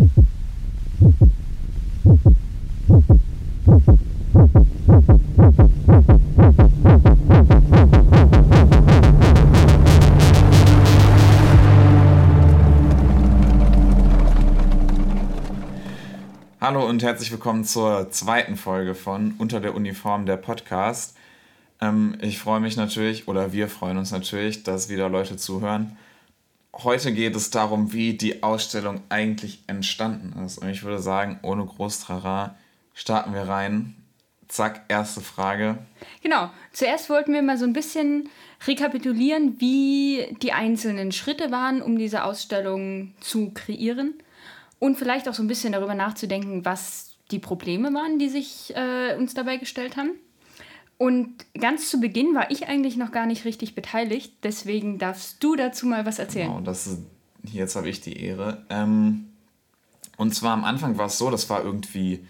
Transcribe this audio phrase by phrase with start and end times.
[0.00, 0.08] Hallo
[16.86, 21.14] und herzlich willkommen zur zweiten Folge von Unter der Uniform der Podcast.
[21.82, 25.98] Ähm, ich freue mich natürlich, oder wir freuen uns natürlich, dass wieder Leute zuhören.
[26.82, 30.58] Heute geht es darum, wie die Ausstellung eigentlich entstanden ist.
[30.58, 32.56] Und ich würde sagen, ohne Großtrara
[32.94, 33.96] starten wir rein.
[34.48, 35.78] Zack, erste Frage.
[36.22, 36.50] Genau.
[36.72, 38.30] Zuerst wollten wir mal so ein bisschen
[38.66, 44.14] rekapitulieren, wie die einzelnen Schritte waren, um diese Ausstellung zu kreieren
[44.78, 49.14] und vielleicht auch so ein bisschen darüber nachzudenken, was die Probleme waren, die sich äh,
[49.16, 50.12] uns dabei gestellt haben.
[51.00, 55.56] Und ganz zu Beginn war ich eigentlich noch gar nicht richtig beteiligt, deswegen darfst du
[55.56, 56.48] dazu mal was erzählen.
[56.48, 56.98] Genau, das ist,
[57.42, 58.66] jetzt habe ich die Ehre.
[58.68, 59.24] Ähm,
[60.18, 62.26] und zwar am Anfang war es so, das war irgendwie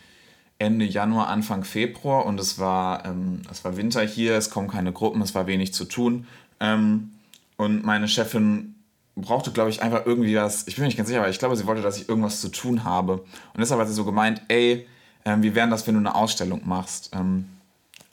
[0.61, 4.93] Ende Januar, Anfang Februar und es war, ähm, es war Winter hier, es kommen keine
[4.93, 6.29] Gruppen, es war wenig zu tun.
[6.61, 7.11] Ähm,
[7.57, 8.77] und meine Chefin
[9.17, 11.57] brauchte, glaube ich, einfach irgendwie was, ich bin mir nicht ganz sicher, aber ich glaube,
[11.57, 13.15] sie wollte, dass ich irgendwas zu tun habe.
[13.15, 14.87] Und deshalb hat sie so gemeint, ey,
[15.25, 17.11] äh, wie wäre das, wenn du eine Ausstellung machst?
[17.15, 17.47] Ähm,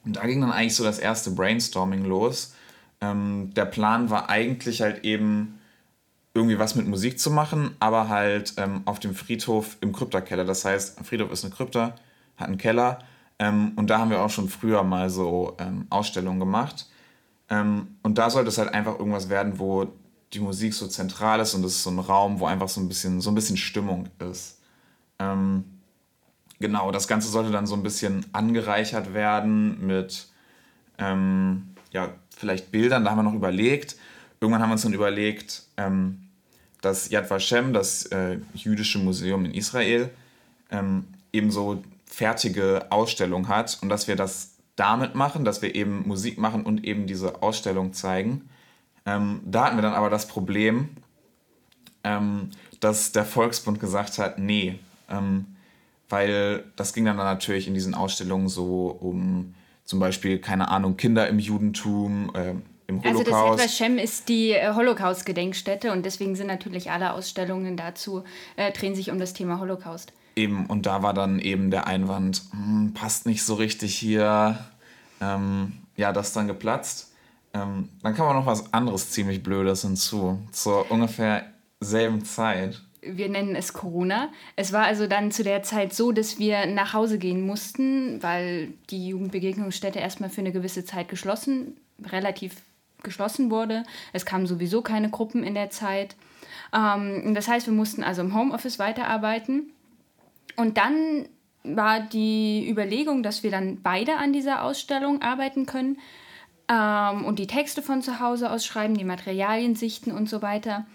[0.08, 2.53] und da ging dann eigentlich so das erste Brainstorming los.
[3.02, 5.59] Ähm, der Plan war eigentlich halt eben
[6.33, 10.45] irgendwie was mit Musik zu machen, aber halt ähm, auf dem Friedhof im Kryptakeller.
[10.45, 11.95] Das heißt, Friedhof ist eine Krypta,
[12.38, 13.00] hat einen Keller.
[13.39, 16.88] Ähm, und da haben wir auch schon früher mal so ähm, Ausstellungen gemacht.
[17.50, 19.88] Ähm, und da sollte es halt einfach irgendwas werden, wo
[20.33, 22.88] die Musik so zentral ist und es ist so ein Raum, wo einfach so ein
[22.88, 24.59] bisschen, so ein bisschen Stimmung ist.
[25.19, 25.66] Ähm,
[26.59, 30.27] genau, das Ganze sollte dann so ein bisschen angereichert werden mit
[30.97, 33.03] ähm, ja, vielleicht Bildern.
[33.03, 33.95] Da haben wir noch überlegt.
[34.39, 36.19] Irgendwann haben wir uns dann überlegt, ähm,
[36.81, 40.09] dass Yad Vashem, das äh, jüdische Museum in Israel,
[40.69, 46.08] ähm, eben so fertige Ausstellung hat und dass wir das damit machen, dass wir eben
[46.08, 48.50] Musik machen und eben diese Ausstellung zeigen.
[49.06, 50.90] Ähm, da hatten wir dann aber das Problem,
[52.03, 54.79] ähm, dass der Volksbund gesagt hat, nee,
[55.09, 55.56] ähm,
[56.09, 59.53] weil das ging dann, natürlich in diesen Ausstellungen so um
[59.84, 62.56] zum Beispiel, keine Ahnung, Kinder im Judentum, äh,
[62.88, 63.06] im Holocaust.
[63.06, 68.23] Also das Yad Vashem ist die äh, Holocaust-Gedenkstätte und deswegen sind natürlich alle Ausstellungen dazu,
[68.56, 70.13] äh, drehen sich um das Thema Holocaust.
[70.35, 74.59] Eben, und da war dann eben der Einwand, hm, passt nicht so richtig hier.
[75.19, 77.13] Ähm, ja, das dann geplatzt.
[77.53, 80.40] Ähm, dann kam auch noch was anderes ziemlich Blödes hinzu.
[80.51, 81.46] Zur ungefähr
[81.79, 82.81] selben Zeit.
[83.02, 84.30] Wir nennen es Corona.
[84.56, 88.74] Es war also dann zu der Zeit so, dass wir nach Hause gehen mussten, weil
[88.90, 92.56] die Jugendbegegnungsstätte erstmal für eine gewisse Zeit geschlossen, relativ
[93.03, 93.84] geschlossen wurde.
[94.13, 96.16] Es kamen sowieso keine Gruppen in der Zeit.
[96.74, 99.72] Ähm, das heißt, wir mussten also im Homeoffice weiterarbeiten.
[100.56, 101.28] Und dann
[101.64, 105.97] war die Überlegung, dass wir dann beide an dieser Ausstellung arbeiten können
[106.69, 110.85] ähm, und die Texte von zu Hause aus schreiben, die Materialien sichten und so weiter.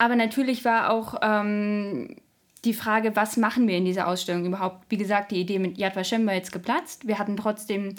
[0.00, 2.16] Aber natürlich war auch ähm,
[2.64, 4.86] die Frage, was machen wir in dieser Ausstellung überhaupt?
[4.88, 7.06] Wie gesagt, die Idee mit Yad Vashem war jetzt geplatzt.
[7.06, 7.96] Wir hatten trotzdem,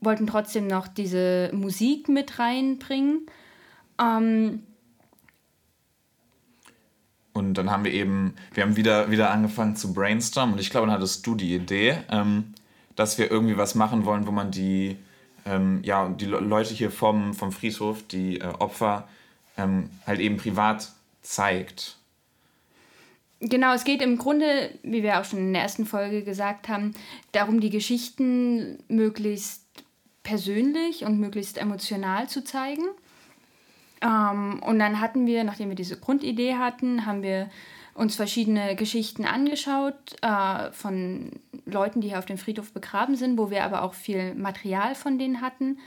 [0.00, 3.26] wollten trotzdem noch diese Musik mit reinbringen.
[4.00, 4.62] Ähm,
[7.32, 10.86] und dann haben wir eben, wir haben wieder, wieder angefangen zu brainstormen und ich glaube,
[10.86, 12.54] dann hattest du die Idee, ähm,
[12.94, 14.98] dass wir irgendwie was machen wollen, wo man die
[15.46, 19.08] ähm, ja, die Leute hier vom, vom Friedhof, die äh, Opfer,
[19.56, 21.96] ähm, halt eben privat zeigt.
[23.40, 26.92] Genau, es geht im Grunde, wie wir auch schon in der ersten Folge gesagt haben,
[27.32, 29.64] darum, die Geschichten möglichst
[30.22, 32.84] persönlich und möglichst emotional zu zeigen.
[34.02, 37.48] Ähm, und dann hatten wir, nachdem wir diese Grundidee hatten, haben wir
[37.94, 41.32] uns verschiedene Geschichten angeschaut äh, von
[41.64, 45.18] Leuten, die hier auf dem Friedhof begraben sind, wo wir aber auch viel Material von
[45.18, 45.78] denen hatten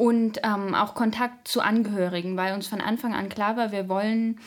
[0.00, 4.40] und ähm, auch Kontakt zu Angehörigen, weil uns von Anfang an klar war, wir wollen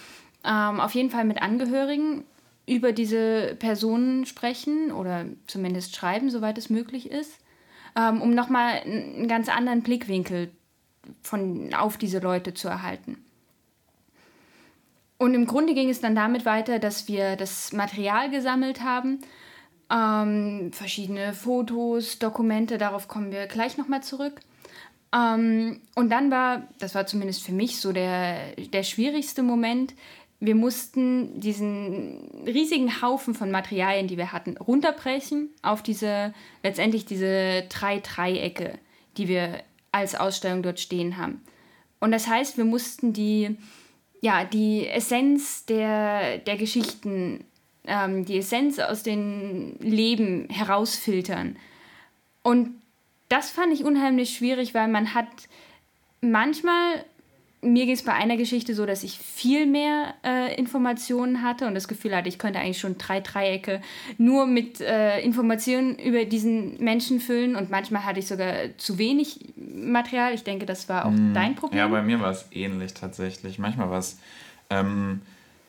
[0.44, 2.24] ähm, auf jeden Fall mit Angehörigen
[2.66, 7.38] über diese Personen sprechen oder zumindest schreiben, soweit es möglich ist,
[7.96, 10.50] ähm, um nochmal einen ganz anderen Blickwinkel
[11.22, 13.24] von, auf diese Leute zu erhalten.
[15.20, 19.20] Und im Grunde ging es dann damit weiter, dass wir das Material gesammelt haben,
[19.92, 24.42] ähm, verschiedene Fotos, Dokumente, darauf kommen wir gleich nochmal zurück.
[25.14, 29.94] Ähm, und dann war, das war zumindest für mich so der, der schwierigste Moment,
[30.40, 36.34] wir mussten diesen riesigen Haufen von Materialien, die wir hatten, runterbrechen auf diese,
[36.64, 38.78] letztendlich diese drei Dreiecke,
[39.16, 39.64] die wir
[39.94, 41.42] als Ausstellung dort stehen haben.
[42.02, 43.56] Und das heißt, wir mussten die
[44.24, 47.44] ja, die Essenz der, der Geschichten
[47.86, 51.58] ähm, die Essenz aus den Leben herausfiltern.
[52.42, 52.82] Und
[53.30, 55.28] das fand ich unheimlich schwierig, weil man hat
[56.22, 57.04] manchmal
[57.64, 61.76] mir ging es bei einer Geschichte so, dass ich viel mehr äh, Informationen hatte und
[61.76, 63.82] das Gefühl hatte, ich könnte eigentlich schon drei Dreiecke
[64.18, 69.54] nur mit äh, Informationen über diesen Menschen füllen und manchmal hatte ich sogar zu wenig
[69.56, 70.34] Material.
[70.34, 71.80] Ich denke, das war auch mm, dein Problem.
[71.80, 73.60] Ja, bei mir war es ähnlich tatsächlich.
[73.60, 74.20] Manchmal war es
[74.70, 75.22] ähm,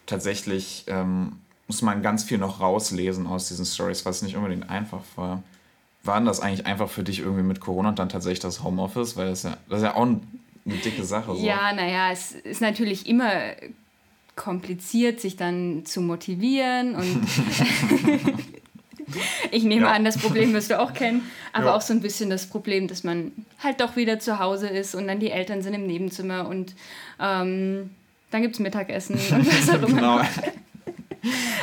[0.06, 1.32] tatsächlich, ähm,
[1.68, 5.42] muss man ganz viel noch rauslesen aus diesen Stories, was nicht unbedingt einfach war.
[6.04, 9.16] War das eigentlich einfach für dich irgendwie mit Corona und dann tatsächlich das Homeoffice?
[9.16, 10.22] Weil das ja, das ist ja auch ein
[10.66, 11.34] eine dicke Sache.
[11.36, 11.44] So.
[11.44, 13.30] Ja, naja, es ist natürlich immer
[14.36, 17.20] kompliziert, sich dann zu motivieren und
[19.52, 19.92] ich nehme ja.
[19.92, 21.22] an, das Problem wirst du auch kennen,
[21.52, 21.76] aber ja.
[21.76, 23.30] auch so ein bisschen das Problem, dass man
[23.62, 26.74] halt doch wieder zu Hause ist und dann die Eltern sind im Nebenzimmer und
[27.20, 27.90] ähm,
[28.32, 30.00] dann gibt es Mittagessen und was auch immer.
[30.00, 30.20] genau.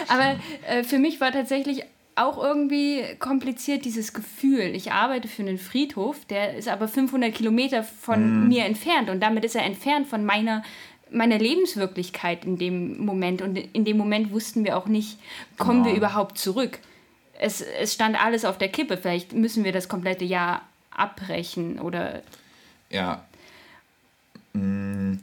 [0.07, 0.39] aber
[0.69, 1.83] äh, für mich war tatsächlich
[2.15, 4.75] auch irgendwie kompliziert, dieses Gefühl.
[4.75, 8.47] Ich arbeite für einen Friedhof, der ist aber 500 Kilometer von mm.
[8.47, 10.63] mir entfernt und damit ist er entfernt von meiner,
[11.09, 13.41] meiner Lebenswirklichkeit in dem Moment.
[13.41, 15.19] Und in dem Moment wussten wir auch nicht,
[15.57, 15.91] kommen genau.
[15.91, 16.79] wir überhaupt zurück.
[17.39, 18.97] Es, es stand alles auf der Kippe.
[18.97, 20.61] Vielleicht müssen wir das komplette Jahr
[20.91, 22.21] abbrechen oder.
[22.89, 23.23] Ja.
[24.53, 25.15] Mm.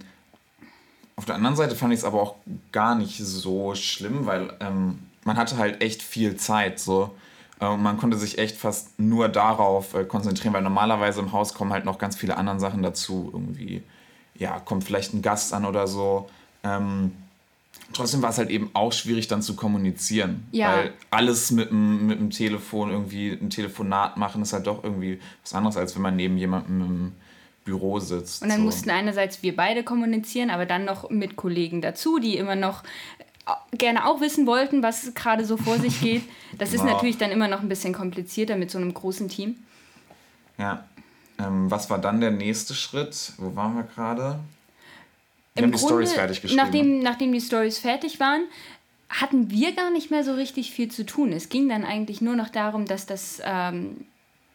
[1.17, 2.37] Auf der anderen Seite fand ich es aber auch
[2.71, 7.15] gar nicht so schlimm, weil ähm, man hatte halt echt viel Zeit so.
[7.61, 11.53] Äh, und man konnte sich echt fast nur darauf äh, konzentrieren, weil normalerweise im Haus
[11.53, 13.31] kommen halt noch ganz viele andere Sachen dazu.
[13.33, 13.83] Irgendwie,
[14.35, 16.31] ja, kommt vielleicht ein Gast an oder so.
[16.65, 17.13] Ähm,
[17.93, 20.47] trotzdem war es halt eben auch schwierig dann zu kommunizieren.
[20.51, 20.73] Ja.
[20.73, 25.21] Weil alles mit dem, mit dem Telefon irgendwie ein Telefonat machen ist halt doch irgendwie
[25.43, 27.13] was anderes, als wenn man neben jemandem im
[27.67, 28.43] Büro sitzt.
[28.43, 28.65] Und dann so.
[28.65, 32.83] mussten einerseits wir beide kommunizieren, aber dann noch mit Kollegen dazu, die immer noch
[33.73, 36.23] gerne auch wissen wollten, was gerade so vor sich geht.
[36.59, 36.93] Das ist wow.
[36.93, 39.57] natürlich dann immer noch ein bisschen komplizierter mit so einem großen Team.
[40.59, 40.85] Ja.
[41.39, 43.33] Ähm, was war dann der nächste Schritt?
[43.39, 44.41] Wo waren wir gerade?
[45.55, 46.63] Wir haben die Stories fertig geschrieben.
[46.63, 48.43] Nachdem, nachdem die Stories fertig waren,
[49.09, 51.33] hatten wir gar nicht mehr so richtig viel zu tun.
[51.33, 54.05] Es ging dann eigentlich nur noch darum, dass das ähm,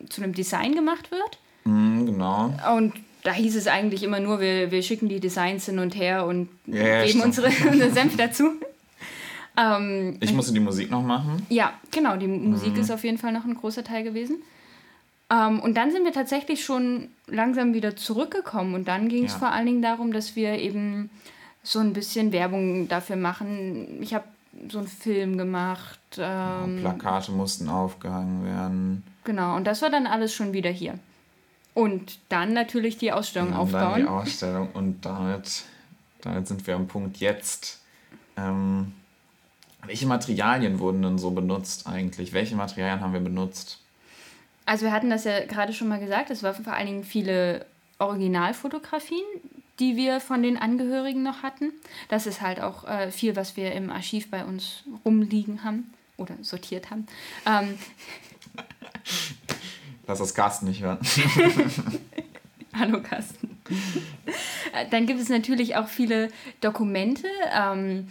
[0.09, 1.37] zu einem Design gemacht wird.
[1.63, 2.53] Mm, genau.
[2.75, 2.93] Und
[3.23, 6.49] da hieß es eigentlich immer nur, wir, wir schicken die Designs hin und her und
[6.67, 8.51] ja, geben unsere, unsere Senf dazu.
[9.55, 11.45] Ähm, ich musste die Musik noch machen.
[11.49, 12.81] Ja, genau, die Musik mhm.
[12.81, 14.37] ist auf jeden Fall noch ein großer Teil gewesen.
[15.29, 19.39] Ähm, und dann sind wir tatsächlich schon langsam wieder zurückgekommen und dann ging es ja.
[19.39, 21.09] vor allen Dingen darum, dass wir eben
[21.63, 24.01] so ein bisschen Werbung dafür machen.
[24.01, 24.25] Ich habe
[24.69, 25.99] so einen Film gemacht.
[26.17, 29.03] Ähm, Plakate mussten aufgehangen werden.
[29.23, 30.99] Genau, und das war dann alles schon wieder hier.
[31.73, 33.81] Und dann natürlich die Ausstellung und aufbauen.
[33.81, 35.63] Dann die Ausstellung und damit,
[36.21, 37.81] damit sind wir am Punkt jetzt.
[38.37, 38.93] Ähm,
[39.85, 42.33] welche Materialien wurden denn so benutzt eigentlich?
[42.33, 43.79] Welche Materialien haben wir benutzt?
[44.65, 47.65] Also wir hatten das ja gerade schon mal gesagt, es waren vor allen Dingen viele
[47.99, 49.25] Originalfotografien,
[49.79, 51.71] die wir von den Angehörigen noch hatten.
[52.07, 56.35] Das ist halt auch äh, viel, was wir im Archiv bei uns rumliegen haben oder
[56.41, 57.07] sortiert haben.
[57.45, 57.77] Ähm,
[60.07, 60.99] Lass das Carsten nicht hören.
[62.73, 63.57] Hallo Carsten.
[64.73, 66.29] Äh, dann gibt es natürlich auch viele
[66.61, 67.27] Dokumente.
[67.53, 68.07] Ähm,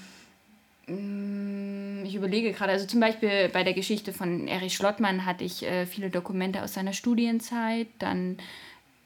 [2.13, 5.87] ich überlege gerade, also zum Beispiel bei der Geschichte von Erich Schlottmann hatte ich äh,
[5.87, 7.87] viele Dokumente aus seiner Studienzeit.
[7.99, 8.37] Dann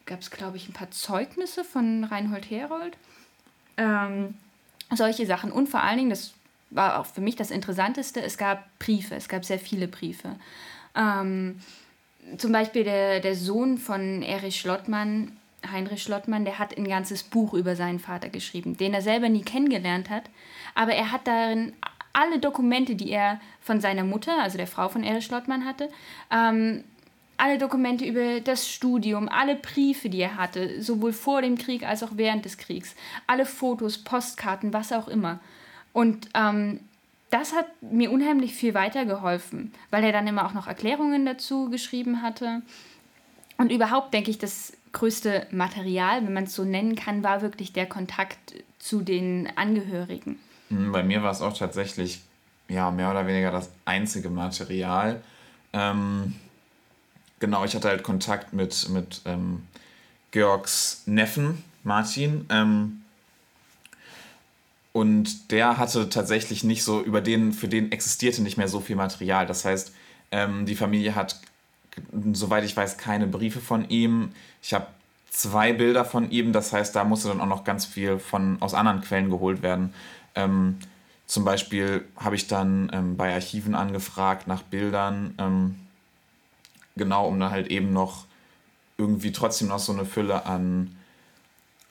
[0.07, 2.97] gab es, glaube ich, ein paar Zeugnisse von Reinhold Herold.
[3.77, 4.35] Ähm,
[4.93, 5.53] solche Sachen.
[5.53, 6.35] Und vor allen Dingen, das
[6.71, 10.35] war auch für mich das Interessanteste, es gab Briefe, es gab sehr viele Briefe.
[10.97, 11.61] Ähm,
[12.39, 15.37] zum Beispiel der, der Sohn von Erich Schlottmann,
[15.71, 19.43] Heinrich Schlottmann, der hat ein ganzes Buch über seinen Vater geschrieben, den er selber nie
[19.43, 20.25] kennengelernt hat
[20.77, 21.73] aber er hat darin
[22.17, 25.91] alle Dokumente, die er von seiner Mutter, also der Frau von Erich Schlottmann hatte,
[26.31, 26.83] ähm,
[27.37, 32.03] alle Dokumente über das Studium, alle Briefe, die er hatte, sowohl vor dem Krieg als
[32.03, 32.97] auch während des Kriegs,
[33.27, 35.41] alle Fotos, Postkarten, was auch immer.
[35.93, 36.81] Und ähm,
[37.29, 42.23] das hat mir unheimlich viel weitergeholfen, weil er dann immer auch noch Erklärungen dazu geschrieben
[42.23, 42.63] hatte.
[43.59, 47.75] Und überhaupt denke ich, das größte Material, wenn man es so nennen kann, war wirklich
[47.75, 50.39] der Kontakt zu den Angehörigen.
[50.69, 52.21] Hm, bei mir war es auch tatsächlich
[52.69, 55.23] ja, mehr oder weniger das einzige Material.
[55.73, 56.35] Ähm,
[57.39, 59.63] genau, ich hatte halt Kontakt mit, mit ähm,
[60.31, 62.47] Georgs Neffen, Martin.
[62.51, 63.03] Ähm,
[64.93, 68.97] und der hatte tatsächlich nicht so, über den, für den existierte nicht mehr so viel
[68.97, 69.47] Material.
[69.47, 69.93] Das heißt,
[70.33, 71.39] ähm, die Familie hat,
[72.33, 74.33] soweit ich weiß, keine Briefe von ihm.
[74.63, 74.87] Ich habe
[75.31, 78.73] zwei Bilder von ihm, das heißt, da musste dann auch noch ganz viel von, aus
[78.73, 79.93] anderen Quellen geholt werden.
[80.37, 80.79] Ähm,
[81.27, 85.77] zum Beispiel habe ich dann ähm, bei Archiven angefragt nach Bildern, ähm,
[86.95, 88.27] genau, um dann halt eben noch
[88.97, 90.97] irgendwie trotzdem noch so eine Fülle an,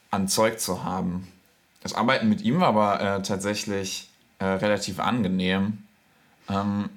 [0.09, 1.27] an Zeug zu haben.
[1.81, 4.09] Das Arbeiten mit ihm war aber äh, tatsächlich
[4.39, 5.83] äh, relativ angenehm.
[6.49, 6.89] Ähm,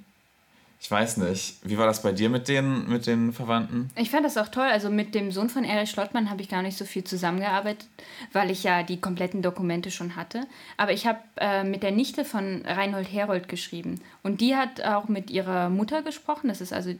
[0.80, 1.56] ich weiß nicht.
[1.64, 3.90] Wie war das bei dir mit den, mit den Verwandten?
[3.96, 4.66] Ich fand das auch toll.
[4.66, 7.88] Also mit dem Sohn von Erich Schlottmann habe ich gar nicht so viel zusammengearbeitet,
[8.32, 10.42] weil ich ja die kompletten Dokumente schon hatte.
[10.76, 14.00] Aber ich habe äh, mit der Nichte von Reinhold Herold geschrieben.
[14.22, 16.46] Und die hat auch mit ihrer Mutter gesprochen.
[16.46, 16.94] Das ist also,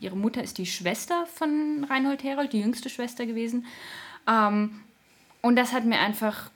[0.00, 3.66] ihre Mutter ist die Schwester von Reinhold Herold, die jüngste Schwester gewesen.
[4.28, 4.80] Ähm,
[5.42, 6.50] und das hat mir einfach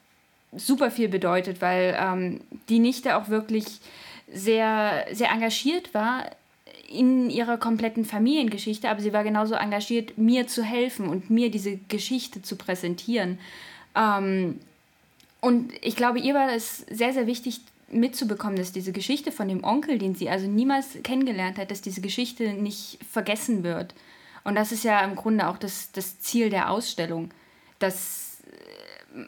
[0.52, 3.80] super viel bedeutet, weil ähm, die Nichte auch wirklich
[4.32, 6.24] sehr, sehr engagiert war
[6.88, 11.78] in ihrer kompletten Familiengeschichte, aber sie war genauso engagiert, mir zu helfen und mir diese
[11.88, 13.38] Geschichte zu präsentieren.
[13.94, 14.60] Ähm,
[15.40, 19.62] und ich glaube, ihr war es sehr, sehr wichtig mitzubekommen, dass diese Geschichte von dem
[19.64, 23.94] Onkel, den sie also niemals kennengelernt hat, dass diese Geschichte nicht vergessen wird.
[24.44, 27.30] Und das ist ja im Grunde auch das, das Ziel der Ausstellung,
[27.78, 28.38] dass,
[29.14, 29.20] äh,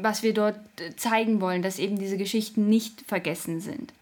[0.00, 0.58] was wir dort
[0.96, 3.92] zeigen wollen, dass eben diese Geschichten nicht vergessen sind.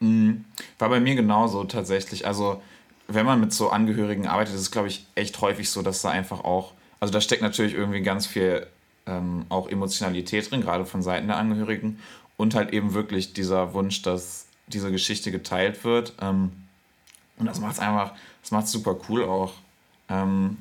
[0.00, 0.44] Mhm.
[0.78, 2.26] War bei mir genauso tatsächlich.
[2.26, 2.62] Also,
[3.08, 6.10] wenn man mit so Angehörigen arbeitet, ist es, glaube ich, echt häufig so, dass da
[6.10, 8.66] einfach auch, also da steckt natürlich irgendwie ganz viel
[9.06, 11.98] ähm, auch Emotionalität drin, gerade von Seiten der Angehörigen.
[12.36, 16.14] Und halt eben wirklich dieser Wunsch, dass diese Geschichte geteilt wird.
[16.20, 16.52] Ähm,
[17.36, 19.52] und das macht es einfach, das macht es super cool auch.
[20.08, 20.58] Ähm,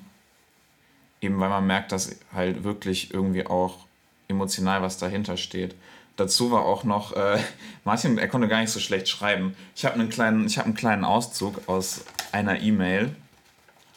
[1.21, 3.85] eben weil man merkt, dass halt wirklich irgendwie auch
[4.27, 5.75] emotional was dahinter steht.
[6.19, 7.39] Dazu war auch noch, äh,
[7.85, 9.55] Martin, er konnte gar nicht so schlecht schreiben.
[9.73, 13.15] Ich habe einen, kleinen, hab einen kleinen Auszug aus einer E-Mail.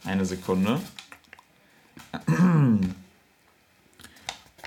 [0.04, 0.80] Eine Sekunde.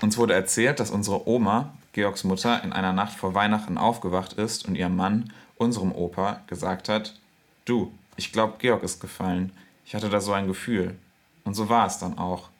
[0.02, 4.66] Uns wurde erzählt, dass unsere Oma, Georgs Mutter, in einer Nacht vor Weihnachten aufgewacht ist
[4.68, 7.18] und ihr Mann, unserem Opa, gesagt hat,
[7.64, 9.52] du, ich glaube, Georg ist gefallen.
[9.86, 10.98] Ich hatte da so ein Gefühl.
[11.44, 12.50] Und so war es dann auch.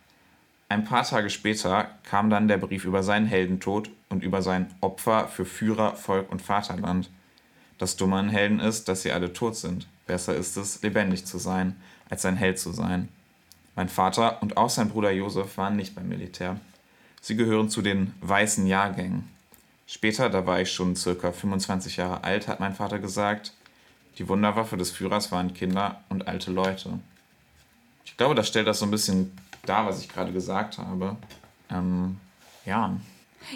[0.69, 5.29] Ein paar Tage später kam dann der Brief über seinen Heldentod und über sein Opfer
[5.29, 7.09] für Führer, Volk und Vaterland.
[7.79, 9.87] Das Dumme an Helden ist, dass sie alle tot sind.
[10.07, 11.77] Besser ist es, lebendig zu sein,
[12.11, 13.09] als ein Held zu sein.
[13.77, 16.59] Mein Vater und auch sein Bruder Josef waren nicht beim Militär.
[17.21, 19.29] Sie gehören zu den weißen Jahrgängen.
[19.87, 23.53] Später, da war ich schon circa 25 Jahre alt, hat mein Vater gesagt,
[24.19, 26.99] die Wunderwaffe des Führers waren Kinder und alte Leute.
[28.05, 29.37] Ich glaube, das stellt das so ein bisschen
[29.69, 31.17] da, was ich gerade gesagt habe.
[31.71, 32.19] Ähm,
[32.65, 32.97] ja.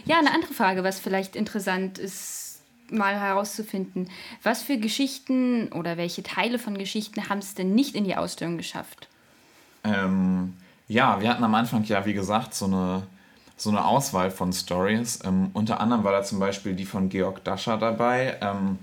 [0.04, 4.10] Ja, eine andere Frage, was vielleicht interessant ist, mal herauszufinden.
[4.42, 8.56] Was für Geschichten oder welche Teile von Geschichten haben es denn nicht in die Ausstellung
[8.56, 9.08] geschafft?
[9.84, 10.54] Ähm,
[10.88, 13.02] ja, wir hatten am Anfang ja, wie gesagt, so eine,
[13.56, 15.20] so eine Auswahl von Stories.
[15.24, 18.38] Ähm, unter anderem war da zum Beispiel die von Georg Dascher dabei.
[18.40, 18.78] Ähm,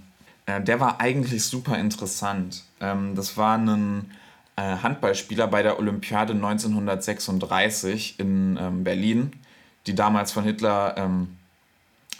[0.45, 2.63] äh, der war eigentlich super interessant.
[2.79, 4.11] Ähm, das war ein
[4.61, 9.33] Handballspieler bei der Olympiade 1936 in ähm, Berlin,
[9.85, 11.37] die damals von Hitler ähm,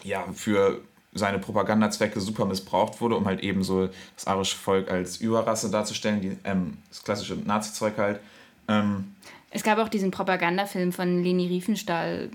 [0.04, 0.82] ja, für
[1.14, 6.22] seine Propagandazwecke super missbraucht wurde, um halt eben so das arische Volk als Überrasse darzustellen,
[6.22, 8.20] die, ähm, das klassische Nazi-Zeug halt.
[8.68, 9.16] Ähm,
[9.50, 12.30] es gab auch diesen Propagandafilm von Leni Riefenstahl.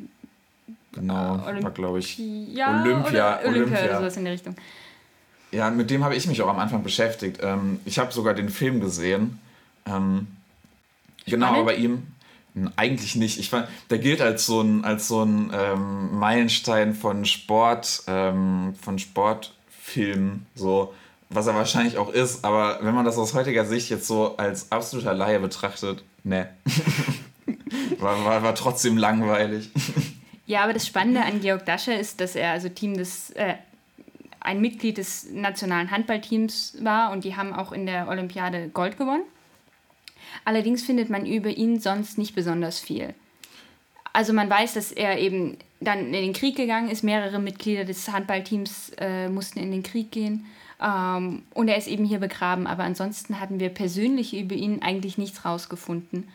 [0.92, 4.56] Genau, Olymp war glaube ich ja, Olympia, oder Olympia, Olympia oder sowas in der Richtung.
[5.52, 7.38] Ja, mit dem habe ich mich auch am Anfang beschäftigt.
[7.42, 9.38] Ähm, ich habe sogar den Film gesehen
[9.86, 10.26] ähm,
[11.26, 12.06] genau, aber bei ihm
[12.76, 13.38] eigentlich nicht.
[13.38, 18.74] Ich fand, der gilt als so ein, als so ein ähm, Meilenstein von Sport, ähm,
[18.80, 20.92] von Sportfilmen, so,
[21.30, 24.70] was er wahrscheinlich auch ist, aber wenn man das aus heutiger Sicht jetzt so als
[24.70, 26.50] absoluter Laie betrachtet, ne.
[27.98, 29.70] war, war, war trotzdem langweilig.
[30.44, 33.54] Ja, aber das Spannende an Georg Dasche ist, dass er also Team des, äh,
[34.40, 39.22] ein Mitglied des nationalen Handballteams war und die haben auch in der Olympiade Gold gewonnen.
[40.44, 43.14] Allerdings findet man über ihn sonst nicht besonders viel.
[44.12, 47.02] Also man weiß, dass er eben dann in den Krieg gegangen ist.
[47.02, 50.46] Mehrere Mitglieder des Handballteams äh, mussten in den Krieg gehen.
[50.80, 52.66] Ähm, und er ist eben hier begraben.
[52.66, 56.28] Aber ansonsten hatten wir persönlich über ihn eigentlich nichts rausgefunden.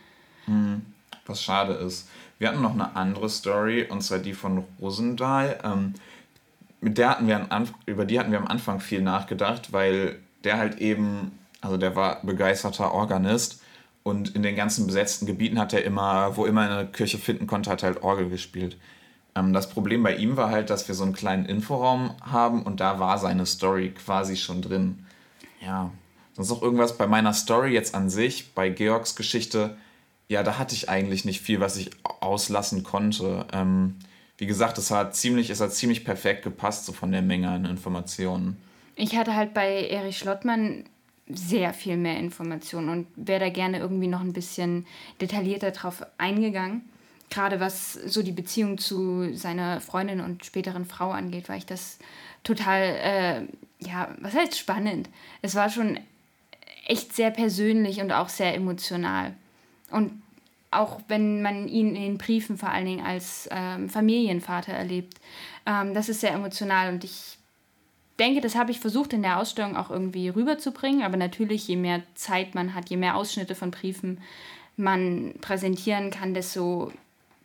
[0.45, 0.81] Hm,
[1.25, 2.07] was schade ist.
[2.39, 5.59] Wir hatten noch eine andere Story, und zwar die von Rosendahl.
[5.63, 5.93] Ähm,
[6.81, 10.57] mit der hatten wir an, über die hatten wir am Anfang viel nachgedacht, weil der
[10.57, 13.61] halt eben, also der war begeisterter Organist
[14.07, 17.45] und in den ganzen besetzten Gebieten hat er immer, wo immer er eine Kirche finden
[17.45, 18.77] konnte, hat er halt Orgel gespielt.
[19.35, 22.79] Ähm, das Problem bei ihm war halt, dass wir so einen kleinen Inforaum haben und
[22.79, 25.05] da war seine Story quasi schon drin.
[25.61, 25.91] Ja,
[26.33, 29.75] sonst noch irgendwas bei meiner Story jetzt an sich, bei Georgs Geschichte.
[30.29, 33.45] Ja, da hatte ich eigentlich nicht viel, was ich auslassen konnte.
[33.51, 33.95] Ähm,
[34.37, 37.65] wie gesagt, es hat ziemlich, es hat ziemlich perfekt gepasst, so von der Menge an
[37.65, 38.55] Informationen.
[38.95, 40.85] Ich hatte halt bei Erich Schlottmann
[41.29, 44.85] sehr viel mehr Informationen und wäre da gerne irgendwie noch ein bisschen
[45.21, 46.87] detaillierter drauf eingegangen.
[47.29, 51.99] Gerade was so die Beziehung zu seiner Freundin und späteren Frau angeht, weil ich das
[52.43, 53.41] total, äh,
[53.85, 55.09] ja, was heißt spannend?
[55.41, 55.99] Es war schon
[56.85, 59.33] echt sehr persönlich und auch sehr emotional.
[59.91, 60.21] Und
[60.71, 65.15] auch wenn man ihn in den Briefen vor allen Dingen als ähm, Familienvater erlebt,
[65.65, 67.36] ähm, das ist sehr emotional und ich
[68.19, 72.01] denke, das habe ich versucht in der Ausstellung auch irgendwie rüberzubringen, aber natürlich, je mehr
[72.15, 74.19] Zeit man hat, je mehr Ausschnitte von Briefen
[74.75, 76.91] man präsentieren kann, desto,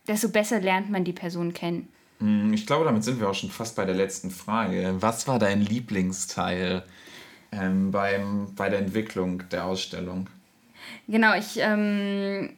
[0.07, 1.87] desto besser lernt man die Person kennen.
[2.19, 4.95] Hm, ich glaube, damit sind wir auch schon fast bei der letzten Frage.
[4.99, 6.83] Was war dein Lieblingsteil
[7.51, 10.27] ähm, beim, bei der Entwicklung der Ausstellung?
[11.07, 12.51] Genau, ich, ähm,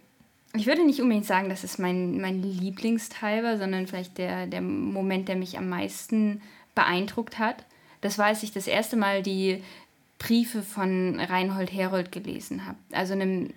[0.56, 4.62] ich würde nicht unbedingt sagen, dass es mein, mein Lieblingsteil war, sondern vielleicht der, der
[4.62, 6.42] Moment, der mich am meisten
[6.76, 7.66] beeindruckt hat.
[8.06, 9.64] Das war, als ich das erste Mal die
[10.20, 12.78] Briefe von Reinhold Herold gelesen habe.
[12.92, 13.50] Also einem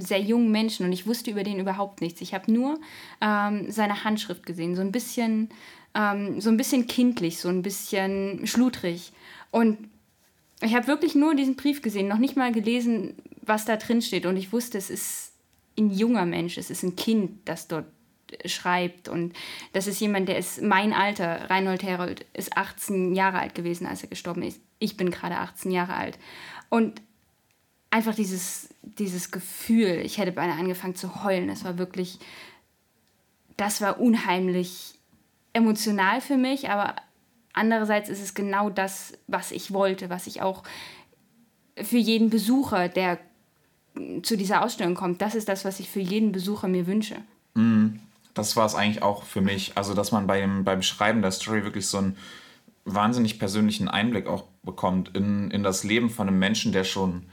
[0.00, 2.20] sehr jungen Menschen und ich wusste über den überhaupt nichts.
[2.20, 2.80] Ich habe nur
[3.20, 5.50] ähm, seine Handschrift gesehen, so ein bisschen,
[5.94, 9.12] ähm, so ein bisschen kindlich, so ein bisschen schludrig.
[9.52, 9.78] Und
[10.62, 14.26] ich habe wirklich nur diesen Brief gesehen, noch nicht mal gelesen, was da drin steht.
[14.26, 15.32] Und ich wusste, es ist
[15.78, 17.86] ein junger Mensch, es ist ein Kind, das dort
[18.46, 19.08] schreibt.
[19.08, 19.34] Und
[19.72, 21.50] das ist jemand, der ist mein Alter.
[21.50, 24.60] Reinhold Herold ist 18 Jahre alt gewesen, als er gestorben ist.
[24.78, 26.18] Ich bin gerade 18 Jahre alt.
[26.68, 27.00] Und
[27.90, 31.48] einfach dieses, dieses Gefühl, ich hätte beinahe angefangen zu heulen.
[31.50, 32.18] Es war wirklich,
[33.56, 34.94] das war unheimlich
[35.52, 36.96] emotional für mich, aber
[37.52, 40.62] andererseits ist es genau das, was ich wollte, was ich auch
[41.76, 43.18] für jeden Besucher, der
[44.22, 47.16] zu dieser Ausstellung kommt, das ist das, was ich für jeden Besucher mir wünsche.
[47.54, 47.98] Mm,
[48.34, 49.76] das war es eigentlich auch für mich.
[49.76, 52.16] Also, dass man beim, beim Schreiben der Story wirklich so einen
[52.84, 57.24] wahnsinnig persönlichen Einblick auch bekommt in, in das Leben von einem Menschen, der schon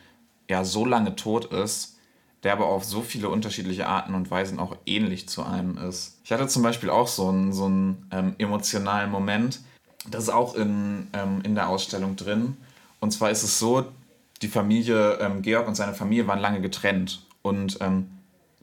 [0.50, 1.98] ja so lange tot ist,
[2.44, 6.20] der aber auf so viele unterschiedliche Arten und Weisen auch ähnlich zu einem ist.
[6.24, 9.60] Ich hatte zum Beispiel auch so einen, so einen ähm, emotionalen Moment,
[10.10, 12.58] das ist auch in, ähm, in der Ausstellung drin.
[13.00, 13.86] Und zwar ist es so,
[14.42, 17.26] die Familie, ähm, Georg und seine Familie waren lange getrennt.
[17.42, 18.10] Und ähm,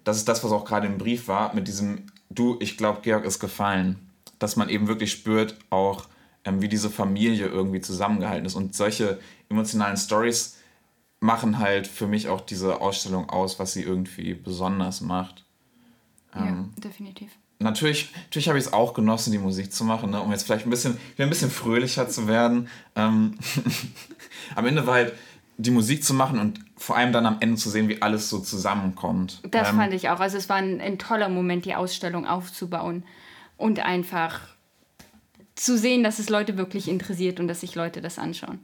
[0.05, 3.25] das ist das, was auch gerade im Brief war, mit diesem, du, ich glaube, Georg
[3.25, 3.99] ist gefallen.
[4.39, 6.07] Dass man eben wirklich spürt, auch
[6.45, 8.55] ähm, wie diese Familie irgendwie zusammengehalten ist.
[8.55, 10.59] Und solche emotionalen Stories
[11.21, 15.45] machen halt für mich auch diese Ausstellung aus, was sie irgendwie besonders macht.
[16.35, 20.21] ja, ähm, definitiv natürlich, natürlich habe ich es auch genossen, die Musik zu machen, ne,
[20.21, 22.69] um jetzt vielleicht ein bisschen, ein bisschen fröhlicher zu werden.
[22.95, 23.39] Ähm,
[24.55, 25.15] am Ende war halt
[25.59, 28.39] die Musik zu machen und vor allem dann am Ende zu sehen, wie alles so
[28.39, 29.41] zusammenkommt.
[29.51, 30.21] Das ähm, fand ich auch.
[30.21, 33.05] Also es war ein, ein toller Moment, die Ausstellung aufzubauen
[33.57, 34.41] und einfach
[35.55, 38.59] zu sehen, dass es Leute wirklich interessiert und dass sich Leute das anschauen.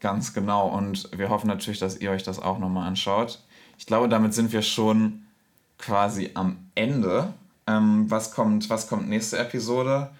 [0.00, 0.68] Ganz genau.
[0.68, 3.42] Und wir hoffen natürlich, dass ihr euch das auch nochmal anschaut.
[3.78, 5.26] Ich glaube, damit sind wir schon
[5.78, 7.34] quasi am Ende.
[7.66, 10.10] Ähm, was, kommt, was kommt nächste Episode?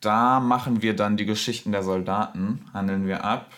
[0.00, 3.50] Da machen wir dann die Geschichten der Soldaten, handeln wir ab.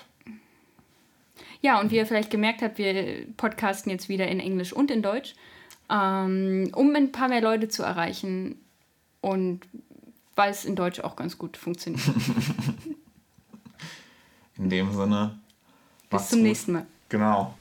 [1.66, 5.02] Ja, und wie ihr vielleicht gemerkt habt, wir podcasten jetzt wieder in Englisch und in
[5.02, 5.34] Deutsch,
[5.90, 8.54] ähm, um ein paar mehr Leute zu erreichen
[9.20, 9.62] und
[10.36, 12.04] weil es in Deutsch auch ganz gut funktioniert.
[14.58, 15.40] in dem Sinne.
[16.08, 16.46] Bis zum gut.
[16.46, 16.86] nächsten Mal.
[17.08, 17.52] Genau.